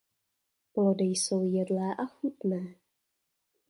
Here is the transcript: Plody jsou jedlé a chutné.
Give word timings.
Plody 0.73 1.03
jsou 1.03 1.43
jedlé 1.43 1.95
a 1.95 2.05
chutné. 2.05 2.75